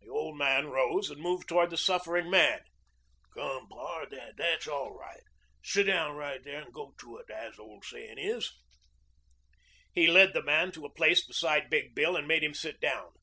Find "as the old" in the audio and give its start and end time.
7.28-7.84